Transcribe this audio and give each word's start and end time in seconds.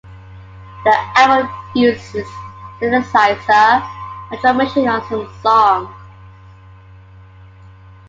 The 0.83 0.95
album 1.15 1.47
uses 1.75 2.25
synthesizer 2.79 3.87
and 4.31 4.41
drum 4.41 4.57
machine 4.57 4.87
on 4.87 5.07
some 5.07 5.31
songs. 5.43 5.95